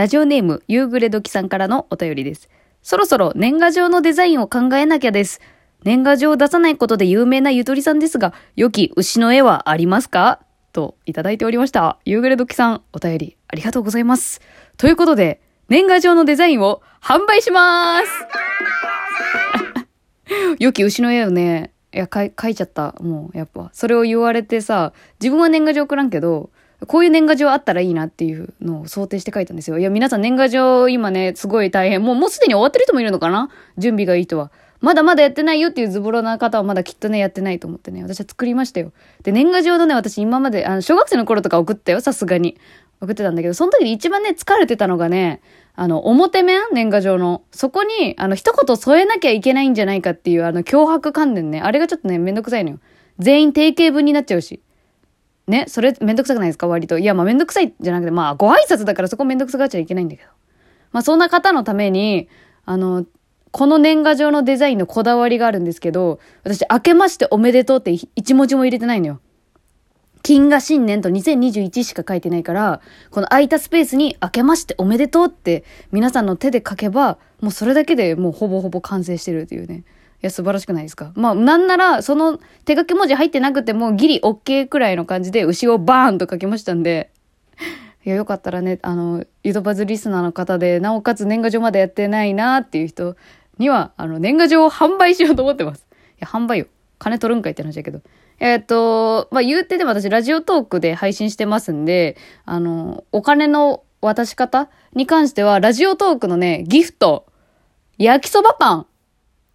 [0.00, 2.48] ラジオネーム、夕暮れ時さんからのお便りです。
[2.80, 5.42] そろそろ年賀状のデザインを考えなきゃです。
[5.84, 10.40] 年賀状を出さないことで有名なゆとりさんですが、良き牛の絵はありますか？
[10.72, 11.98] といただいておりました。
[12.06, 14.40] 夕暮れ時さん、お便りありがとうございます。
[14.78, 18.08] ということで、年賀状のデザインを販売します
[20.58, 22.94] 良き牛の絵をね、いや、かい書いちゃった。
[23.02, 23.68] もう、やっぱ。
[23.74, 26.48] それを言われてさ、自分は年賀状送らんけど、
[26.86, 29.78] こういう年賀状あったらいいなっていうのを想定して書いたんですよ。
[29.78, 32.02] いや、皆さん年賀状今ね、すごい大変。
[32.02, 33.50] もう、もうすでに終わってる人もいるのかな？
[33.76, 34.50] 準備がいい人は。
[34.80, 38.92] まだまだやってないよっていうズボラな方はまだきっとね、やってないと思ってね、私は作りましたよ。
[39.22, 42.56] で、年賀状のね、私今まで、あの、小学生の頃とか送ったよ、さすがに。
[43.02, 45.40] 送ってたんだけど、その時に一番ね、疲れてたのがね、
[45.74, 47.42] あの、表面年賀状の。
[47.50, 51.60] そこに、あの、一言添えなきゃいけないんじゃないかっていう、あの、脅迫観念ね。
[51.60, 52.78] あれがちょっとね、めんどくさいのよ。
[53.18, 54.60] 全員定型文になっちゃうし。
[55.50, 56.66] ね、それめんどくさくないですか？
[56.68, 56.98] 割と。
[56.98, 60.28] いや、まあめんどくさいじゃなくて、まあご挨拶だからそこめんどくさがっちゃいけないんだけど。
[60.92, 62.28] まあそんな方のために、
[62.64, 63.04] あの、
[63.50, 69.20] この年賀状のデザインのこだわりがあるんですけど、私、明けましておめでとうって一文字も入れてないのよ。
[70.22, 79.84] 金が新年と2021しか書いてないから、この空いたスペースに明けましておめでとうって皆さんの手で書けば、もうそれだけでもうほぼほぼ完成してるっていうね。
[80.22, 81.12] いや、素晴らしくないですか？
[81.14, 87.10] まあ、なんなら、その手書き文字入ってなくてもギリ OK くらいの感じで牛をバーンと書きましたんで、
[88.04, 93.16] いや、よかったらね、あの、ゆとばずリスナーの方で、なおかつ年賀状まだやってないなっていう人
[93.58, 95.86] には、あの、年賀状を販売しようと思ってます。
[95.90, 96.66] いや、販売よ。
[96.98, 98.00] 金取るんかいって話だけど。
[98.38, 107.26] えっ、と、まあ、言うてでも私、ラジオトークで配信してますんで、あの、お金の渡し方に関しては、ラジオトークのね、ギフト、
[107.98, 108.86] 焼きそばパン、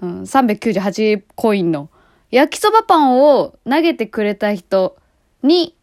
[0.00, 1.90] うん、398コインの、
[2.30, 4.96] 焼きそばパンを投げてくれた人
[5.42, 5.74] に、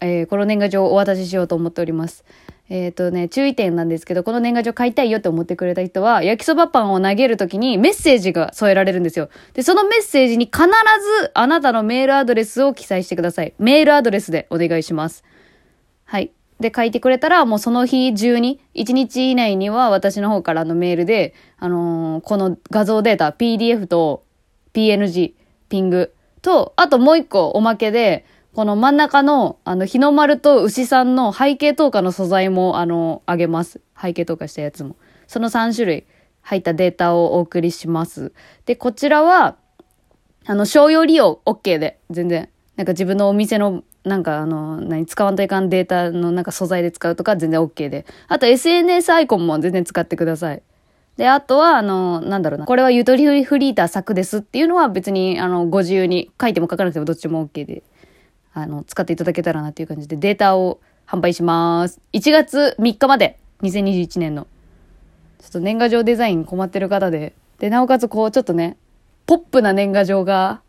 [0.00, 2.24] えーこの年賀状をお渡ししようと思っております。
[2.68, 9.28] えっ、とね、注意点なんですけど、この年賀状買いたいよって思ってくれた人は、焼きそばパンを投げるときにメッセージが添えられるんですよ。
[9.52, 13.52] で、そのメッセージに必ずあなたのメールアドレスを記載してください。
[13.58, 15.22] メールアドレスでお願いします。
[16.04, 16.32] はい。
[16.62, 24.24] で、書いてくれたら、もうその日中に、1日以内には私の方からのメールで、あのーこの画像データ、PDF と
[24.72, 25.34] PNG、
[25.68, 28.24] ピングと、あともう一個おまけで、
[28.54, 33.80] この真ん中の、あの、日の丸と牛さんの背景透過の素材も、あの、あげます。
[34.00, 34.96] 背景透過したやつも。
[35.26, 36.04] その3種類
[36.42, 38.32] 入ったデータをお送りします。
[38.66, 39.56] で、こちらは、
[40.44, 42.50] あの、商用利用 OK で、全然。
[42.76, 48.04] なんか自分のお店の、なんかあの、何、使わんといかんデータのなんか素材で使うとか全然 OK で。
[48.28, 50.62] あと SNS アイコンも全然使ってください。
[51.16, 52.66] で、あとは、あの、なんだろうな。
[52.66, 57.82] これはゆとりフリーター作ですっていうのは別に、あの、ご自由に書いても書かなくてもどっちも OK で、
[58.54, 62.00] あの、使っていただけたらなっていう感じでデータを販売します。
[62.14, 64.46] 1月3日まで、2021年の。
[65.38, 68.78] ちょっと年賀状デザイン困ってる方で、で、なおかつこう、ちょっとね、
[69.26, 70.61] ポップな年賀状が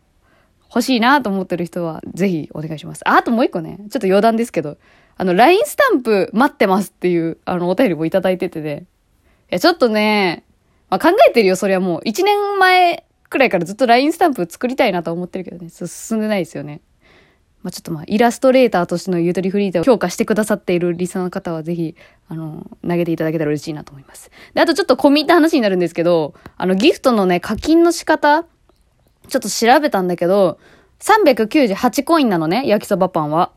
[0.74, 3.08] 欲しいなと思ってる人は、ぜひお願いします。
[3.08, 4.76] ああともう一個ね、ちょっと余談ですけど、
[5.16, 8.86] あの、LINE スタンプ待ってますっていう、あの、お便りもいただいててね。
[9.50, 10.44] いや、ちょっとね、
[10.90, 12.00] まあ、考えてるよ、それはもう。
[12.08, 16.80] 1年前くらいからずっと LINE スタンプ作りたいなと思ってるけどね、進んでないですよね。
[17.62, 21.94] まあ、ちょっとまあ、イラストレーターとしてのゆとりフリーターを評価してくださっているリスナーの方はぜひ、
[22.28, 24.30] あの、投げていただけたら嬉しいなと思います。
[24.52, 28.44] で、あとちょっと込み入った話になるんですけど、あの、ギフトのね、課金の仕方、
[29.28, 30.58] ちょっと調べたんだけど、
[31.00, 33.52] 398コインなのね、焼きそばパンは。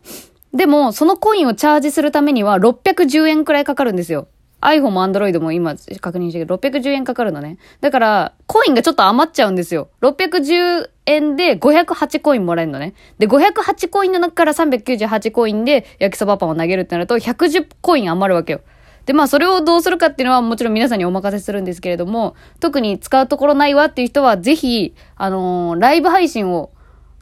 [0.53, 4.27] でも、そのコインをチャージするためには610円くらいかかるんですよ。
[4.61, 7.57] iPhone も Android も今確認してるけど、610円かかるのね。
[7.79, 9.89] だから、コインがちょっと余っちゃうんですよ。
[10.01, 12.94] 610円で508コインもらえるのね。
[13.19, 18.61] で、508コインの中から398コインで焼きそばパンを投げるってなると、110コイン余るわけよ。
[19.07, 26.72] で、まあ、それをどうするかっていうのはもちろん皆さんにお任せするんですけれども、特に使うところないわっていう人は、ぜひ、あのーライブ配信を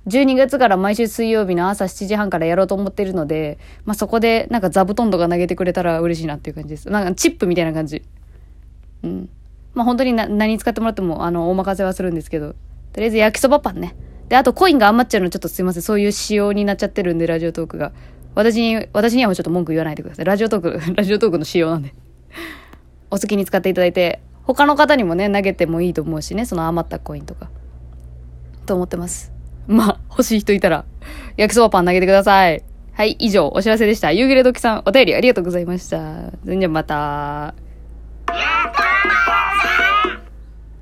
[0.07, 6.89] 12月から毎週水曜日の朝7時半からやろうと思ってるので、まあ、そこでなんか座布団とか投げてくれたら嬉しいなっていう感じです。
[6.89, 8.01] なんかチップみたいな感じ。
[9.03, 9.29] うん。
[9.75, 12.55] まあ、本当にな何使ってもらっても、あの、お任せはするんですけど、
[12.93, 13.95] とりあえず焼きそばパンね。
[14.29, 15.83] で、あとコインが余っちゃうのちょっとすいません。
[15.83, 17.91] そういう仕様になっちゃってるんで、ラジオトークが。
[18.35, 20.25] 私に、私にはもうちょっと文句言わないでください。
[20.25, 21.93] ラジオトーク、 ラジオトークの仕様なんで。
[23.09, 27.49] お好きに使っていただいて、他の方にもね、投げてもいいと思うしね、その余ったコインとか。
[28.65, 29.31] と思ってます。
[29.67, 30.85] まあ、欲しい人いたら、
[31.37, 32.63] 焼きそばパン投げてください。
[32.93, 34.11] はい、以上、お知らせでした。
[34.11, 36.31] 夕暮れ時さん、お便りありがとうございました。
[36.43, 37.55] それじゃまた。